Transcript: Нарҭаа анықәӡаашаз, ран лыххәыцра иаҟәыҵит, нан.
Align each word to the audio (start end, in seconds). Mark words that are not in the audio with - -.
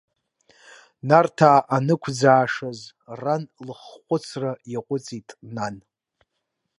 Нарҭаа 1.07 1.59
анықәӡаашаз, 1.75 2.79
ран 3.21 3.43
лыххәыцра 3.65 4.51
иаҟәыҵит, 4.71 5.29
нан. 5.55 5.75